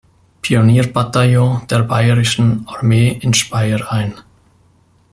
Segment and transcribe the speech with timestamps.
[0.41, 4.15] Pionier-Bataillon der Bayerischen Armee in Speyer ein.